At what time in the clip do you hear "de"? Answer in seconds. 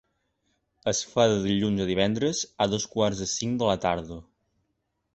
1.33-1.35, 3.25-3.31, 3.63-3.73